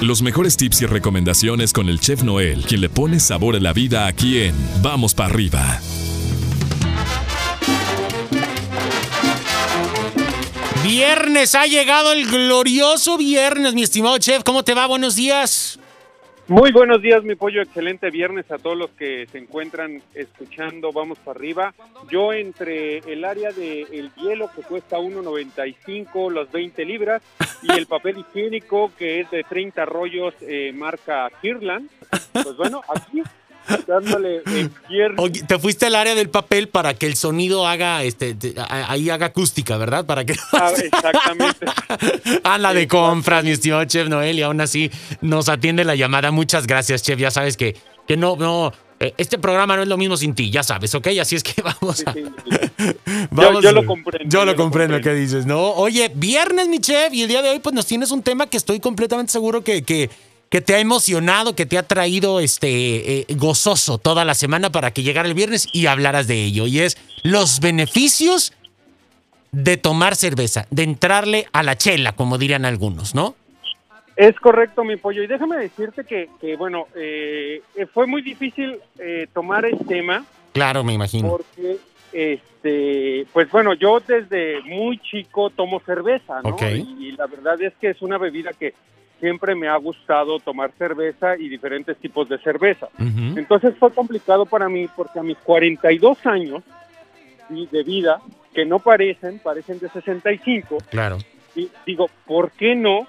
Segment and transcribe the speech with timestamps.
[0.00, 3.72] Los mejores tips y recomendaciones con el chef Noel, quien le pone sabor a la
[3.72, 5.80] vida aquí en Vamos para arriba.
[10.84, 14.42] Viernes, ha llegado el glorioso viernes, mi estimado chef.
[14.44, 14.86] ¿Cómo te va?
[14.86, 15.78] Buenos días.
[16.48, 17.60] Muy buenos días, mi pollo.
[17.60, 20.92] Excelente viernes a todos los que se encuentran escuchando.
[20.92, 21.74] Vamos para arriba.
[22.10, 27.22] Yo entre el área del hielo que cuesta 1.95, las 20 libras,
[27.62, 31.90] y el papel higiénico que es de 30 rollos, eh, marca Kirland.
[32.32, 33.22] Pues bueno, aquí
[33.86, 34.42] dándole
[35.16, 38.36] Oye, te fuiste al área del papel para que el sonido haga, este,
[38.68, 40.06] ahí haga acústica, ¿verdad?
[40.06, 40.34] Para que.
[40.52, 41.66] Ah, exactamente.
[42.44, 46.30] Anda de compras, mi estimado Chef Noel, y aún así nos atiende la llamada.
[46.30, 47.18] Muchas gracias, Chef.
[47.18, 48.72] Ya sabes que, que no, no.
[49.00, 51.06] Eh, este programa no es lo mismo sin ti, ya sabes, ¿ok?
[51.20, 52.12] Así es que vamos a...
[53.30, 54.28] vamos yo, lo comprendo.
[54.28, 55.46] Yo, lo comprendo, ¿qué dices?
[55.46, 58.48] No, oye, viernes, mi chef, y el día de hoy pues nos tienes un tema
[58.48, 60.10] que estoy completamente seguro que, que,
[60.48, 64.92] que te ha emocionado, que te ha traído este eh, gozoso toda la semana para
[64.92, 66.66] que llegara el viernes y hablaras de ello.
[66.66, 68.52] Y es los beneficios
[69.52, 73.34] de tomar cerveza, de entrarle a la chela, como dirían algunos, ¿no?
[74.16, 75.22] Es correcto, mi pollo.
[75.22, 77.62] Y déjame decirte que, bueno, eh,
[77.94, 80.24] fue muy difícil eh, tomar el tema.
[80.52, 81.28] Claro, me imagino.
[81.28, 81.78] Porque,
[82.12, 86.56] este, pues bueno, yo desde muy chico tomo cerveza, ¿no?
[86.60, 88.74] y la verdad es que es una bebida que
[89.20, 92.88] siempre me ha gustado tomar cerveza y diferentes tipos de cerveza.
[92.98, 96.62] Entonces fue complicado para mí porque a mis 42 años
[97.48, 98.20] de vida,
[98.54, 101.18] que no parecen, parecen de 65, claro.
[101.54, 103.06] y digo, ¿por qué no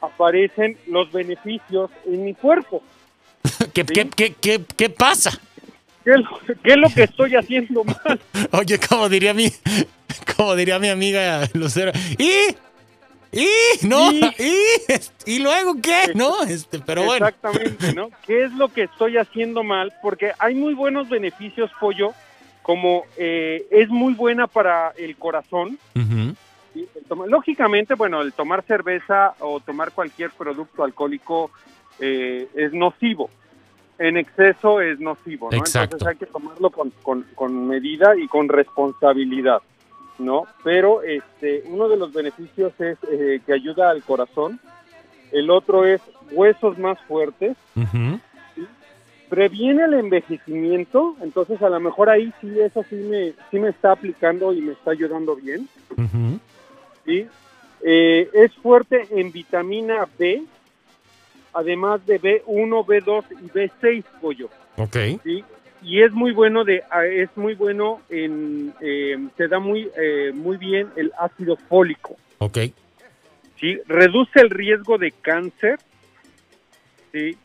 [0.00, 2.82] aparecen los beneficios en mi cuerpo?
[3.74, 5.38] ¿Qué, qué, qué, pasa?
[6.04, 8.20] ¿Qué es, lo, que estoy haciendo mal?
[8.52, 9.48] Oye, como diría mi,
[10.36, 12.54] como diría mi amiga Lucero, ¿y
[13.36, 13.86] ¿Y?
[13.86, 14.10] ¿No?
[15.26, 15.38] ¿Y?
[15.40, 16.12] luego qué?
[16.14, 16.42] ¿No?
[16.42, 17.26] Este, pero bueno.
[17.26, 18.08] Exactamente, ¿no?
[18.26, 19.92] ¿Qué es lo que estoy haciendo mal?
[20.02, 22.14] Porque hay muy buenos beneficios, pollo,
[22.62, 25.78] como eh, es muy buena para el corazón.
[27.26, 31.50] Lógicamente, bueno, el tomar cerveza o tomar cualquier producto alcohólico
[32.00, 33.30] eh, es nocivo.
[33.98, 35.58] En exceso es nocivo, ¿no?
[35.58, 36.92] Entonces hay que tomarlo con,
[37.34, 39.62] con medida y con responsabilidad.
[40.18, 40.46] ¿No?
[40.64, 44.60] Pero este, uno de los beneficios es eh, que ayuda al corazón,
[45.32, 46.00] el otro es
[46.30, 47.56] huesos más fuertes,
[49.28, 53.92] previene el envejecimiento, entonces a lo mejor ahí sí, eso sí me, sí me está
[53.92, 55.68] aplicando y me está ayudando bien.
[57.82, 60.42] Eh, es fuerte en vitamina B,
[61.52, 64.48] además de B1, B2 y B6, pollo.
[64.76, 64.96] Ok.
[65.22, 65.44] ¿sí?
[65.82, 70.32] Y es muy bueno de ah, es muy bueno en eh, te da muy eh,
[70.34, 72.16] muy bien el ácido fólico.
[72.38, 72.58] Ok.
[73.58, 75.78] Sí reduce el riesgo de cáncer
[77.12, 77.36] sí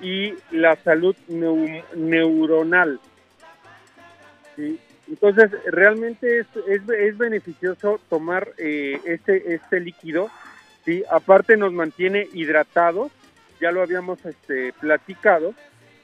[0.00, 3.00] y la salud neuronal.
[4.56, 4.78] Sí
[5.08, 10.30] entonces realmente es, es, beneficioso tomar eh, este este líquido.
[10.84, 13.10] Sí aparte nos mantiene hidratados
[13.60, 15.54] ya lo habíamos este platicado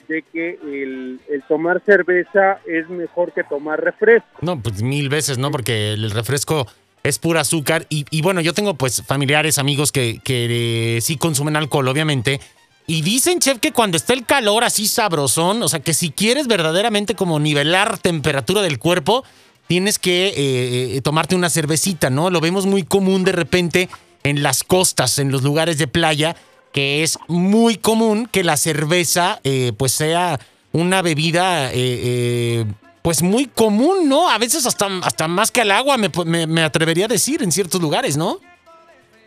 [0.09, 4.28] de que el, tomar cerveza es mejor que tomar refresco.
[4.41, 5.50] No, pues mil veces, ¿no?
[5.50, 6.66] Porque el refresco
[7.03, 7.87] es pura azúcar.
[7.88, 12.41] Y, bueno, yo tengo pues familiares, amigos que, que sí consumen alcohol, obviamente.
[12.87, 16.47] Y dicen, chef, que cuando está el calor así sabrosón, o sea, que si quieres
[16.47, 19.25] verdaderamente como nivelar temperatura del cuerpo,
[19.66, 22.28] tienes que eh, eh, tomarte una cervecita, ¿no?
[22.28, 23.88] Lo vemos muy común de repente
[24.22, 26.37] en las costas, en los lugares de playa,
[26.75, 30.41] que es muy común que la cerveza eh, pues sea
[30.73, 32.65] una bebida eh, eh,
[33.01, 34.29] pues muy común, ¿no?
[34.29, 36.11] A veces hasta, hasta más que el agua me,
[36.49, 38.41] me, atrevería a decir en ciertos lugares, ¿no?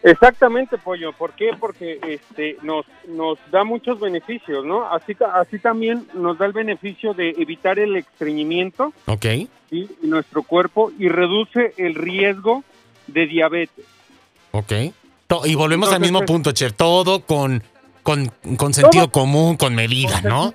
[0.04, 1.14] Exactamente, Pollo.
[1.14, 1.52] ¿Por qué?
[1.58, 4.86] Porque este, nos, nos da muchos beneficios, ¿no?
[4.86, 9.26] Así, así también nos da el beneficio de evitar el estreñimiento Ok.
[9.26, 9.50] en
[10.02, 12.66] nuestro cuerpo y reduce el riesgo
[13.08, 13.86] de diabetes.
[14.52, 14.74] Ok.
[15.46, 17.62] Y volvemos al mismo punto, Cher, todo con,
[18.04, 20.52] con, sentido común, con medida, ¿no?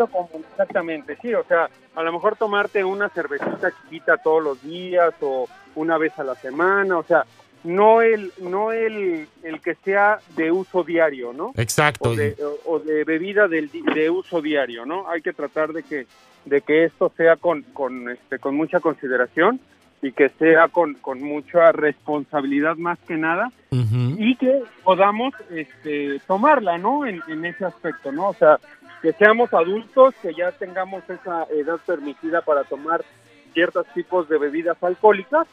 [0.51, 5.47] exactamente, sí, o sea, a lo mejor tomarte una cervecita chiquita todos los días o
[5.75, 7.25] una vez a la semana, o sea,
[7.65, 11.53] no el no el, el que sea de uso diario, ¿no?
[11.57, 12.11] Exacto.
[12.65, 15.09] O de, bebida de, de uso diario, ¿no?
[15.09, 16.07] Hay que tratar de que
[16.45, 19.61] de que esto sea con con este con mucha consideración
[20.03, 26.77] y que sea con, con mucha responsabilidad más que nada y que podamos este, tomarla,
[26.77, 27.07] ¿no?
[27.07, 28.29] En, ese aspecto, ¿no?
[28.29, 28.59] O sea,
[29.01, 33.03] que seamos adultos, que ya tengamos esa edad permitida para tomar
[33.55, 35.47] ciertos tipos de bebidas alcohólicas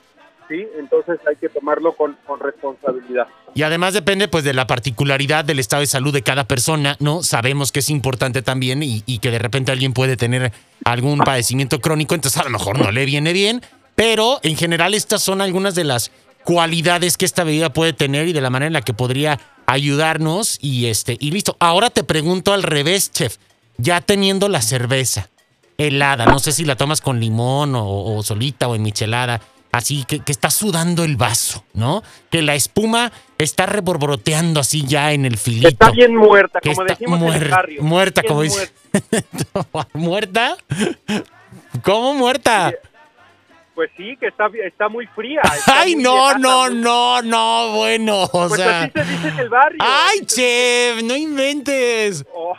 [0.49, 0.65] ¿sí?
[0.79, 3.27] Entonces hay que tomarlo con, con responsabilidad.
[3.53, 7.23] Y además depende pues de la particularidad del estado de salud de cada persona, ¿no?
[7.23, 10.51] Sabemos que es importante también y, y que de repente alguien puede tener
[10.85, 13.61] algún padecimiento crónico, entonces a lo mejor no le viene bien,
[13.99, 16.09] pero en general estas son algunas de las
[16.45, 20.57] cualidades que esta bebida puede tener y de la manera en la que podría ayudarnos
[20.61, 21.57] y este y listo.
[21.59, 23.35] Ahora te pregunto al revés, chef,
[23.75, 25.27] ya teniendo la cerveza
[25.77, 29.41] helada, no sé si la tomas con limón o, o solita o en michelada,
[29.73, 32.01] así que, que está sudando el vaso, ¿no?
[32.29, 35.67] Que la espuma está reborboteando así ya en el filito.
[35.67, 37.83] Está bien muerta, que como está decimos en el barrio.
[37.83, 38.71] Muerta, como dice.
[39.91, 40.55] ¿Muerta?
[41.83, 42.73] ¿Cómo muerta?
[43.79, 45.39] Pues sí, que está, está muy fría.
[45.57, 48.81] está Ay, muy no, no, muy- no, no, bueno, o Pues sea.
[48.81, 49.79] así se dice en el barrio.
[49.81, 51.01] ¡Ay, chef!
[51.03, 52.25] ¡No inventes!
[52.33, 52.53] Oh.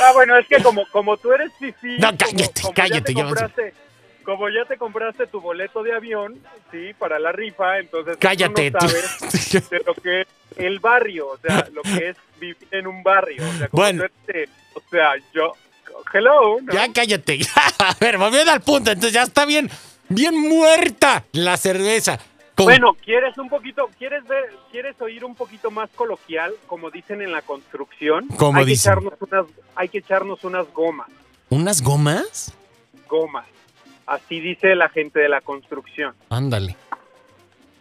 [0.00, 3.48] Ah, bueno, es que como, como tú eres fifí, No, como- cállate, como cállate, Ya
[3.48, 3.74] te
[4.22, 6.38] como ya te compraste tu boleto de avión,
[6.70, 8.84] sí, para la rifa, entonces Cállate, tú tú.
[8.86, 10.26] no sabes de lo que es
[10.56, 13.42] el barrio, o sea, lo que es vivir en un barrio.
[13.44, 14.04] O sea, como Bueno.
[14.28, 15.54] eh, o sea, yo,
[16.12, 16.72] hello, ¿no?
[16.72, 17.40] Ya cállate.
[17.80, 19.68] A ver, volviendo al punto, entonces ya está bien,
[20.08, 22.18] bien muerta la cerveza.
[22.54, 27.20] Con- Bueno, ¿quieres un poquito, quieres ver, quieres oír un poquito más coloquial, como dicen
[27.20, 28.28] en la construcción?
[28.36, 28.92] ¿Cómo hay dicen?
[28.92, 31.08] Que echarnos unas, hay que echarnos unas gomas,
[31.50, 32.52] ¿Unas gomas?
[33.08, 33.46] gomas.
[34.06, 36.14] Así dice la gente de la construcción.
[36.28, 36.76] Ándale.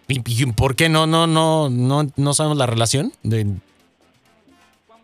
[0.08, 3.12] ¿Y, y por qué no, no, no, no, no sabemos la relación?
[3.24, 3.46] De...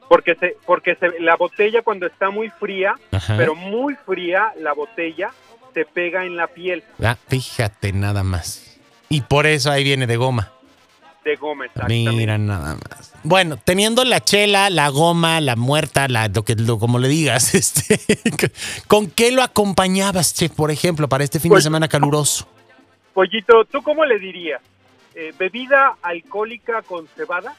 [0.07, 3.35] Porque se, porque se, la botella cuando está muy fría, Ajá.
[3.37, 5.31] pero muy fría, la botella
[5.73, 8.77] se pega en la piel Ah, fíjate nada más.
[9.09, 10.51] Y por eso ahí viene de goma.
[11.25, 12.11] de goma, exactamente.
[12.11, 13.13] Mira nada más.
[13.23, 17.53] Bueno, teniendo la chela, la goma, la muerta, la, lo que, lo, como le digas,
[17.55, 17.99] este,
[18.87, 22.47] ¿con qué lo acompañabas, chef, por ejemplo, para este fin de Pues- semana caluroso?
[23.13, 24.61] Pollito, ¿tú cómo le dirías?
[25.15, 27.53] Eh, ¿Bebida alcohólica con cebada?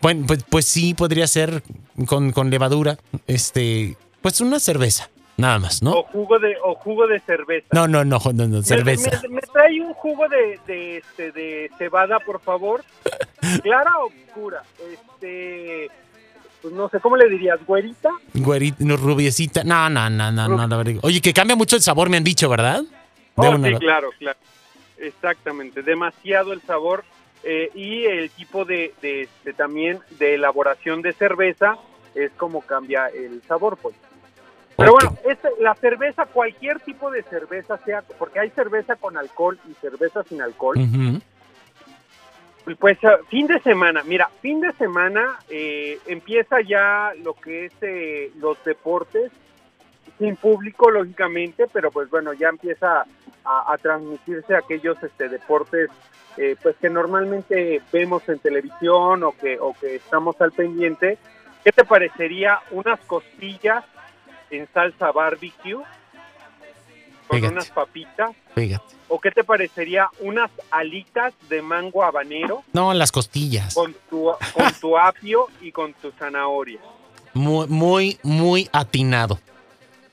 [0.00, 1.62] Bueno, pues, pues sí, podría ser
[2.06, 2.96] con, con levadura,
[3.26, 5.92] este, pues una cerveza, nada más, ¿no?
[5.92, 7.66] ¿O jugo de, o jugo de cerveza?
[7.72, 9.20] No, no, no, no, no, Me- cerveza.
[9.24, 12.84] Me, me trae un jugo de, de, este, de cebada, por favor.
[13.62, 14.62] ¿Clara o oscura?
[14.92, 15.90] Este,
[16.62, 17.58] pues no sé, ¿cómo le dirías?
[17.66, 18.10] ¿Güerita?
[18.34, 19.64] Güerita, no, rubiecita.
[19.64, 20.94] No, no, no, no, no, la verdad.
[21.02, 22.80] Oye, que cambia mucho el sabor, me han dicho, ¿verdad?
[22.82, 22.86] De
[23.36, 24.38] Oh, una- sí, claro, claro.
[24.96, 27.04] Exactamente, demasiado el sabor
[27.42, 31.76] eh, y el tipo de, de- de también de elaboración de cerveza
[32.14, 33.94] es como cambia el sabor, pues.
[34.76, 39.58] Pero bueno, este, la cerveza, cualquier tipo de cerveza, sea porque hay cerveza con alcohol
[39.68, 40.76] y cerveza sin alcohol.
[42.78, 47.72] Pues eh, fin de semana, mira, fin de semana eh, empieza ya lo que es
[47.82, 49.30] eh, los deportes,
[50.18, 53.04] sin público lógicamente, pero pues bueno, ya empieza
[53.44, 55.90] a, a transmitirse aquellos este, deportes
[56.36, 61.18] eh, pues que normalmente vemos en televisión o que, o que estamos al pendiente.
[61.62, 63.84] ¿Qué te parecería unas costillas
[64.54, 65.82] en salsa barbecue
[67.26, 67.52] con Fíjate.
[67.52, 68.30] unas papitas?
[68.54, 68.84] Fíjate.
[69.08, 73.74] ¿O qué te parecería unas alitas de mango habanero No, las costillas.
[73.74, 76.80] con tu, con tu apio y con tu zanahoria?
[77.34, 79.38] Muy, muy, muy atinado.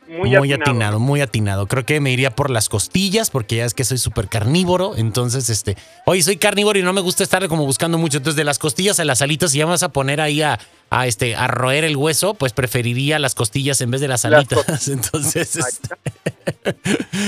[0.07, 0.61] Muy, Muy, atinado.
[0.71, 1.67] atinado, muy atinado.
[1.67, 4.97] Creo que me iría por las costillas, porque ya es que soy súper carnívoro.
[4.97, 8.17] Entonces, este, oye, soy carnívoro y no me gusta estar como buscando mucho.
[8.17, 10.59] Entonces, de las costillas a las alitas, si ya me vas a poner ahí a,
[10.89, 14.33] a, este, a roer el hueso, pues preferiría las costillas en vez de las Las
[14.33, 14.87] alitas.
[14.89, 15.89] Entonces, este.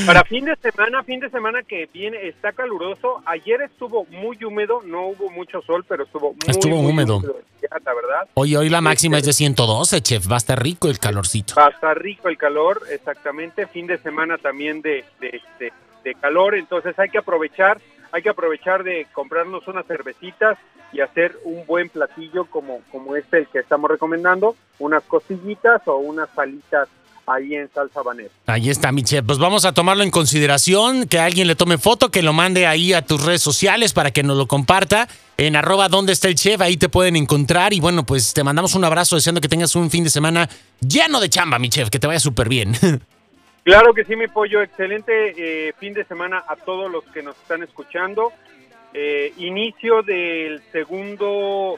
[0.05, 3.21] Para fin de semana, fin de semana que viene, está caluroso.
[3.25, 7.21] Ayer estuvo muy húmedo, no hubo mucho sol, pero estuvo muy, Estuvo muy húmedo.
[7.61, 8.27] Ya, la verdad.
[8.33, 10.29] oye, hoy la máxima es de 112, chef.
[10.29, 11.53] Va a estar rico el calorcito.
[11.57, 13.67] Va a estar rico el calor, exactamente.
[13.67, 17.79] Fin de semana también de, de, de- de calor, entonces hay que aprovechar,
[18.11, 20.57] hay que aprovechar de comprarnos unas cervecitas
[20.91, 25.95] y hacer un buen platillo como, como este el que estamos recomendando, unas costillitas o
[25.95, 26.89] unas palitas
[27.25, 28.29] ahí en salsa habanera.
[28.45, 29.23] Ahí está, mi chef.
[29.25, 32.93] Pues vamos a tomarlo en consideración, que alguien le tome foto, que lo mande ahí
[32.93, 35.07] a tus redes sociales para que nos lo comparta.
[35.37, 37.73] En arroba donde está el chef, ahí te pueden encontrar.
[37.73, 40.49] Y bueno, pues te mandamos un abrazo deseando que tengas un fin de semana
[40.79, 42.73] lleno de chamba, mi chef, que te vaya súper bien.
[43.63, 45.13] Claro que sí, mi pollo, excelente
[45.69, 48.33] eh, fin de semana a todos los que nos están escuchando.
[48.93, 51.77] Eh, inicio del segundo...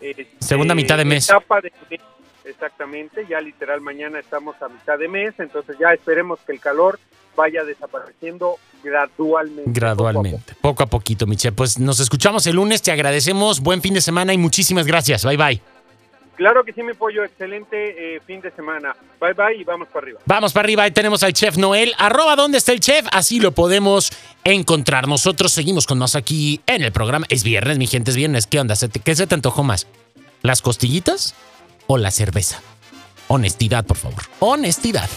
[0.00, 1.30] eh, Segunda mitad de mes.
[1.30, 1.70] Etapa de
[2.44, 6.98] exactamente, ya literal mañana estamos a mitad de mes, entonces ya esperemos que el calor
[7.36, 9.70] vaya desapareciendo gradualmente.
[9.72, 11.54] Gradualmente, poco a poquito, mi chef.
[11.54, 15.24] Pues nos escuchamos el lunes, te agradecemos, buen fin de semana y muchísimas gracias.
[15.24, 15.62] Bye bye.
[16.40, 18.96] Claro que sí, mi pollo, excelente eh, fin de semana.
[19.20, 20.20] Bye bye y vamos para arriba.
[20.24, 21.92] Vamos para arriba, ahí tenemos al chef Noel.
[21.98, 24.10] Arroba dónde está el chef, así lo podemos
[24.42, 25.06] encontrar.
[25.06, 27.26] Nosotros seguimos con más aquí en el programa.
[27.28, 28.46] Es viernes, mi gente, es viernes.
[28.46, 28.74] ¿Qué onda?
[29.04, 29.86] ¿Qué se te antojó más?
[30.40, 31.34] ¿Las costillitas
[31.90, 32.60] o la cerveza?
[33.26, 34.22] Honestidad, por favor.
[34.38, 35.10] Honestidad.